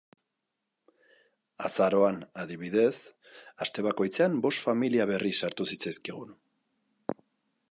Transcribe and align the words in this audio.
Arazoan, 1.69 2.17
adibidez, 2.45 2.95
aste 3.67 3.87
bakoitzean 3.91 4.41
bost 4.47 4.67
familia 4.71 5.11
berri 5.13 5.37
sartu 5.45 5.73
zitzaizkigun. 5.73 6.39